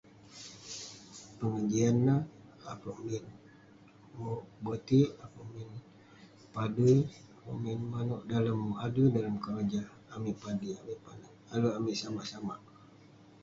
Pengejian 1.37 1.97
neh, 2.05 2.21
akouk 2.71 2.99
botik, 4.63 5.09
akouk 5.23 5.47
min 5.53 5.69
padui, 6.53 6.95
akouk 7.33 7.57
min 7.63 7.79
manouk 7.91 8.23
dalem 8.29 8.59
adui, 8.85 9.07
dalem 9.15 9.35
keroja 9.43 9.81
amik 10.13 10.37
padik..alek 10.43 11.71
amik 11.77 11.95
samak 12.01 12.25
samak. 12.31 12.59